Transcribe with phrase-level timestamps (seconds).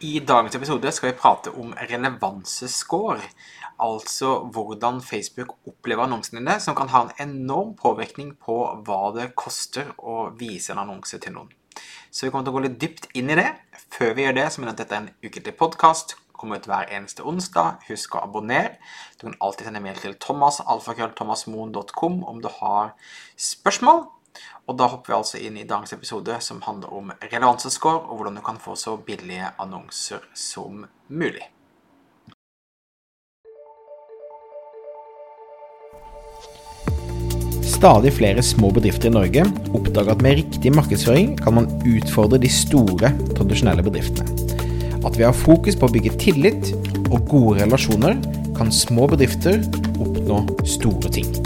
[0.00, 3.22] I dagens episode skal vi prate om relevansescore.
[3.80, 9.30] Altså hvordan Facebook opplever annonsene dine, som kan ha en enorm påvirkning på hva det
[9.40, 11.48] koster å vise en annonse til noen.
[12.12, 13.48] Så vi kommer til å gå litt dypt inn i det.
[13.96, 16.16] Før vi gjør det, så mener jeg at dette er en ukentlig podkast.
[16.36, 17.80] Kommer ut hver eneste onsdag.
[17.88, 18.76] Husk å abonnere.
[19.16, 22.92] Du kan alltid sende mail til thomas.alfakrøllthomasmoen.com om du har
[23.40, 24.04] spørsmål.
[24.66, 28.38] Og da hopper vi altså inn i dagens episode som handler om relevansescore, og hvordan
[28.38, 31.46] du kan få så billige annonser som mulig.
[37.76, 39.42] Stadig flere små bedrifter i Norge
[39.76, 44.32] oppdager at med riktig markedsføring kan man utfordre de store, tradisjonelle bedriftene.
[45.04, 46.72] At vi har fokus på å bygge tillit
[47.12, 48.16] og gode relasjoner,
[48.56, 49.60] kan små bedrifter
[50.00, 51.45] oppnå store ting.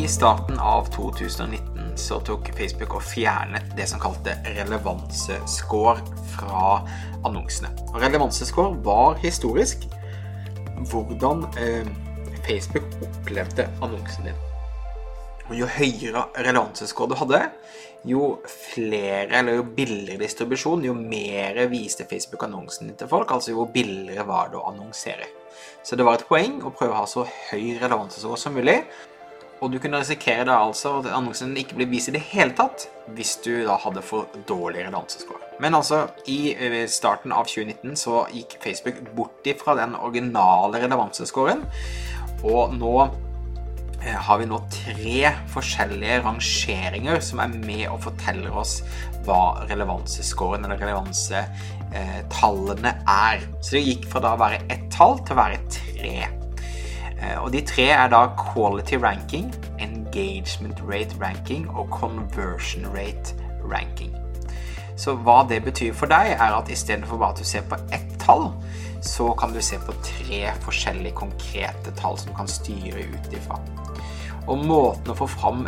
[0.00, 6.00] I starten av 2019 så tok Facebook og fjernet det som kalte relevansescore
[6.32, 6.68] fra
[7.28, 7.68] annonsene.
[7.90, 9.84] Og relevansescore var historisk
[10.88, 11.90] hvordan eh,
[12.46, 14.40] Facebook opplevde annonsen din.
[15.50, 17.42] Og jo høyere relevansescore du hadde,
[18.08, 23.36] jo flere eller jo billigere distribusjon, jo mer viste Facebook annonsen din til folk.
[23.36, 25.28] Altså jo billigere var det å annonsere.
[25.84, 28.80] Så det var et poeng å prøve å ha så høy relevansescore som mulig.
[29.60, 32.88] Og du kunne risikere da altså at annonsen ikke ble vist i det hele tatt
[33.16, 35.40] hvis du da hadde for dårlig relevansescore.
[35.60, 35.96] Men altså,
[36.30, 36.54] i
[36.88, 41.60] starten av 2019 så gikk Facebook bort ifra den originale relevansescoren
[42.46, 43.10] og nå
[44.00, 48.80] har vi nå tre forskjellige rangeringer som er med og forteller oss
[49.26, 53.36] hva relevansescoren eller relevansetallene er.
[53.60, 56.39] Så det gikk fra da å være ett tall til å være tre.
[57.40, 64.14] Og de tre er da quality ranking, engagement rate ranking og conversion rate ranking.
[65.00, 68.16] Så hva det betyr for deg, er at istedenfor bare at du ser på ett
[68.20, 68.50] tall,
[69.04, 73.60] så kan du se på tre forskjellige konkrete tall som du kan styre ut ifra.
[74.48, 75.66] Og måten å få fram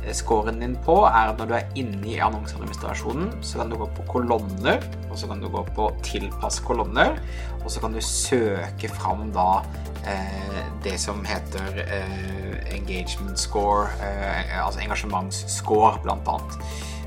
[0.00, 3.86] relevansescoren din på, er at når du er inne i annonseadministrasjonen, så kan du gå
[3.96, 4.80] på kolonner,
[5.10, 7.18] og så kan du gå på tilpass kolonner,
[7.64, 9.62] og så kan du søke fram da
[10.06, 16.56] eh, det som heter eh, engagement score, eh, altså engasjementsscore, blant annet.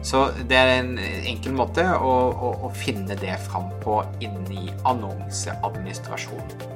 [0.04, 6.70] Så det er en enkel måte å, å, å finne det fram på inni annonseadministrasjonen.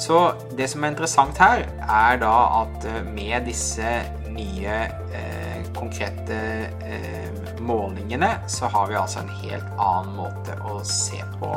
[0.00, 2.32] Så det som er interessant her, er da
[2.62, 4.00] at med disse
[4.34, 4.76] nye
[5.14, 6.38] eh, konkrete
[6.86, 11.52] eh, målingene, så har vi altså en helt annen måte å se på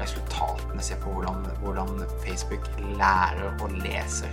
[0.00, 2.66] resultatene, se på hvordan, hvordan Facebook
[2.98, 4.32] lærer og leser.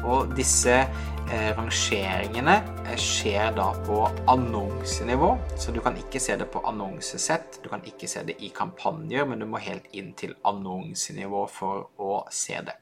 [0.00, 2.56] Og disse eh, rangeringene
[2.98, 4.02] skjer da på
[4.32, 8.52] annonsenivå, så du kan ikke se det på annonsesett, du kan ikke se det i
[8.56, 12.78] kampanjer, men du må helt inn til annonsenivå for å se det.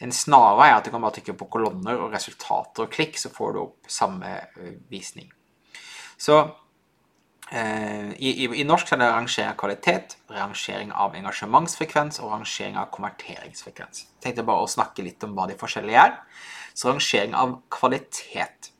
[0.00, 3.30] En snarvei er at du kan bare trykke på kolonner og resultater og klikk, så
[3.32, 4.32] får du opp samme
[4.90, 5.30] visning.
[6.22, 6.38] Så
[7.50, 12.78] eh, i, i, i, norsk er det rangering av kvalitet, rangering av engasjementsfrekvens og rangering
[12.80, 14.04] av konverteringsfrekvens.
[14.06, 16.20] Jeg tenkte bare å snakke litt om hva de forskjellige er.
[16.74, 18.70] Så rangering av kvalitet.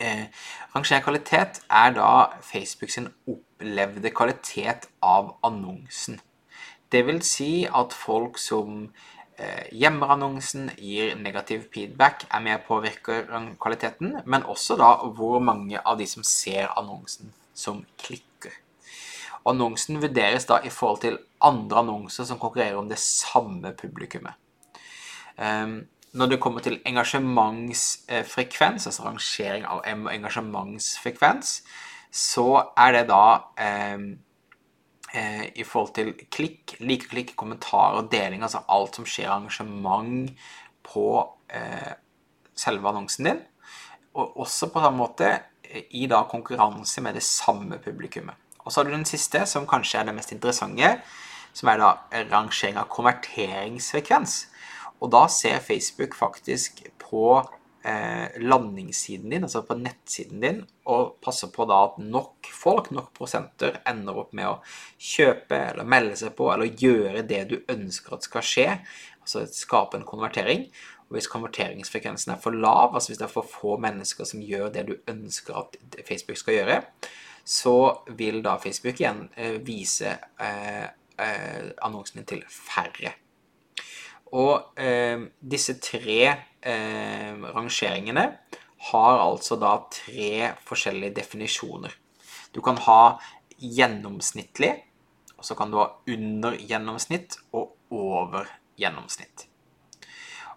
[0.00, 0.26] Eh,
[0.74, 2.08] rangering av kvalitet er da
[2.44, 6.20] Facebook sin opplevde kvalitet av annonsen.
[6.92, 8.86] Det vil si at folk som
[9.72, 13.26] gjemmer annonsen, gir negativ feedback, er med og påvirker
[13.60, 18.52] kvaliteten, men også da hvor mange av de som ser annonsen, som klikker.
[19.46, 24.34] Annonsen vurderes da i forhold til andre annonser som konkurrerer om det samme publikummet.
[26.16, 31.62] Når det kommer til engasjementsfrekvens, altså rangering av engasjementsfrekvens,
[32.10, 33.42] så er det da
[35.54, 40.32] i forhold til klikk, likeklikk, kommentarer og deling, altså alt som skjer arrangement
[40.86, 41.06] på
[41.48, 41.92] eh,
[42.56, 43.44] selve annonsen din.
[44.16, 45.30] Og også på samme måte
[45.90, 48.36] i da konkurranse med det samme publikummet.
[48.64, 50.96] Og så har du den siste, som kanskje er det mest interessante,
[51.56, 51.90] som er da
[52.32, 54.40] rangering av konverteringsfrekvens.
[55.00, 57.52] Og da ser Facebook faktisk på eh,
[58.42, 60.56] landingssiden din, altså på nettsiden din,
[60.90, 64.56] og passer på da at nok folk, nok prosenter, ender opp med å
[64.98, 68.66] kjøpe eller melde seg på eller gjøre det du ønsker at skal skje,
[69.22, 70.66] altså skape en konvertering.
[71.06, 74.72] Og hvis konverteringsfrekvensen er for lav, altså hvis det er for få mennesker som gjør
[74.74, 75.78] det du ønsker at
[76.08, 76.80] Facebook skal gjøre,
[77.46, 77.76] så
[78.18, 80.88] vil da Facebook igjen eh, vise eh,
[81.22, 83.14] eh, annonsen din til færre.
[84.34, 88.26] Og eh, disse tre eh, rangeringene
[88.90, 91.94] har altså da tre forskjellige definisjoner.
[92.54, 93.16] Du kan ha
[93.56, 94.72] gjennomsnittlig,
[95.36, 98.48] og så kan du ha under gjennomsnitt og over
[98.80, 99.46] gjennomsnitt.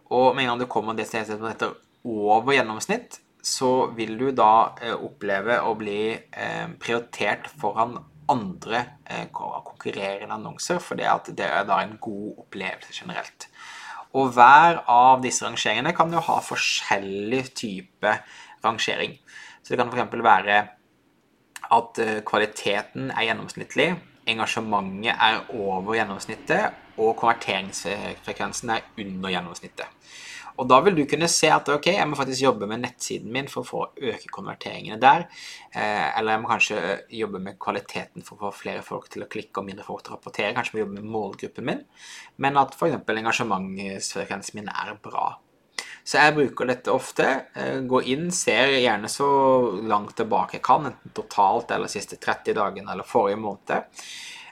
[0.09, 4.29] Og med en gang du kommer det stedet som heter over gjennomsnitt, så vil du
[4.35, 11.67] da eh, oppleve å bli eh, prioritert foran andre eh, konkurrerende annonser, for det er
[11.67, 13.49] da en god opplevelse generelt.
[14.17, 18.15] Og hver av disse rangeringene kan jo ha forskjellig type
[18.65, 19.17] rangering.
[19.61, 20.23] Så det kan f.eks.
[20.25, 20.59] være
[21.69, 23.91] at eh, kvaliteten er gjennomsnittlig,
[24.29, 29.87] engasjementet er over gjennomsnittet, og konverteringsfrekvensen er under gjennomsnittet.
[30.59, 33.47] Og da vil du kunne se at ok, jeg må faktisk jobbe med nettsiden min
[33.51, 35.27] for å øke konverteringene der.
[35.71, 36.79] Eh, eller jeg må kanskje
[37.15, 40.13] jobbe med kvaliteten for å få flere folk til å klikke og mindre folk til
[40.13, 40.51] å rapportere.
[40.57, 41.85] Kanskje må jobbe med målgruppen min.
[42.43, 42.99] Men at f.eks.
[43.15, 45.29] engasjementsfrekvensen min er bra.
[46.03, 47.29] Så jeg bruker dette ofte.
[47.55, 49.29] Eh, går inn, ser gjerne så
[49.87, 54.03] langt tilbake jeg kan, enten totalt eller siste 30 dagene eller forrige måned.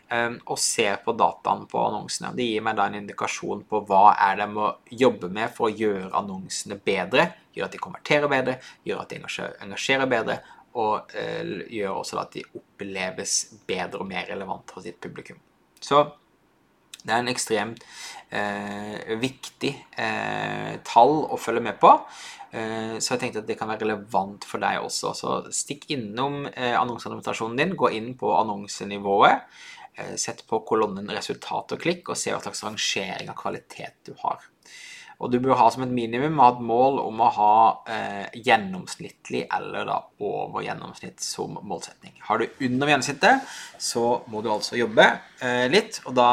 [0.09, 2.31] Ehm, og ser på dataen på annonsene.
[2.36, 5.75] Det gir meg da en indikasjon på hva er det må jobbe med for å
[5.75, 7.25] gjøre annonsene bedre,
[7.57, 8.56] gjøre at de konverterer bedre,
[8.88, 9.19] gjøre at de
[9.65, 10.38] engasjerer bedre,
[10.77, 13.36] og uh, gjør også at de oppleves
[13.68, 15.42] bedre og mer relevant for sitt publikum.
[15.83, 16.06] Så
[17.01, 17.83] det er en ekstremt
[18.36, 19.69] eh, viktig
[20.01, 21.92] eh, tall å følge med på.
[22.51, 25.12] Så jeg tenkte at det kan være relevant for deg også.
[25.15, 29.45] Så stikk innom annonseadministrasjonen din, gå inn på annonsenivået.
[29.97, 34.13] Eh, sett på kolonnen resultat og klikk, og se hva slags rangering av kvalitet du
[34.21, 34.44] har.
[35.17, 37.53] Og du bør ha som et minimum ha et mål om å ha
[37.89, 42.13] eh, gjennomsnittlig eller da over gjennomsnitt som målsetning.
[42.27, 43.49] Har du under gjennomsnittet,
[43.81, 45.07] så må du altså jobbe
[45.41, 46.29] eh, litt, og da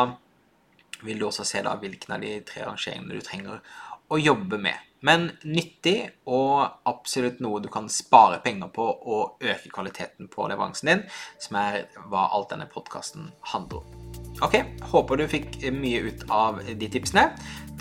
[1.00, 3.64] vil du også se da hvilken av de tre rangeringene du trenger
[4.08, 4.80] å jobbe med.
[5.04, 5.98] Men nyttig
[6.32, 11.02] og absolutt noe du kan spare penger på og øke kvaliteten på leveransen din,
[11.42, 14.00] som er hva alt denne podkasten handler om.
[14.42, 14.56] Ok,
[14.90, 17.28] håper du fikk mye ut av de tipsene.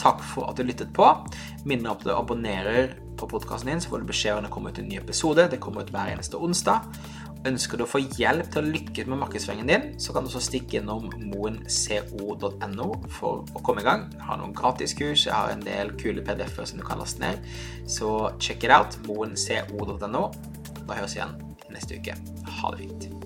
[0.02, 1.08] Takk for at du lyttet på.
[1.64, 4.76] Minner om at du abonnerer på podkasten din, så får du beskjed om det kommer
[4.76, 5.48] ut en ny episode.
[5.48, 6.84] Det kommer ut hver eneste onsdag.
[7.44, 10.45] Ønsker du å få hjelp til å lykkes med markedsføringen din, så kan du også
[10.45, 14.06] stikke innom moenco.no for å komme i gang.
[14.16, 17.44] Jeg har noen gratiskurs, jeg har en del kule PDF-er som du kan laste ned.
[17.84, 18.95] Så check it out.
[19.10, 20.24] moenco.no.
[20.84, 21.38] Da høres vi igjen
[21.74, 22.16] neste uke.
[22.62, 23.23] Ha det fint.